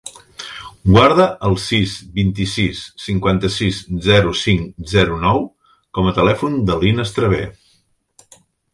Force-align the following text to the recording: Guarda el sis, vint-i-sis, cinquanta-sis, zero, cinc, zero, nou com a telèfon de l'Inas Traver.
Guarda 0.93 1.27
el 1.49 1.57
sis, 1.65 1.93
vint-i-sis, 2.15 2.81
cinquanta-sis, 3.05 3.83
zero, 4.09 4.35
cinc, 4.43 4.67
zero, 4.97 5.23
nou 5.29 5.47
com 5.99 6.11
a 6.15 6.19
telèfon 6.21 6.61
de 6.71 6.83
l'Inas 6.83 7.19
Traver. 7.21 7.49